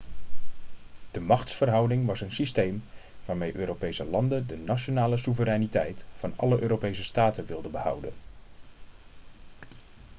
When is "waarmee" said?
3.25-3.55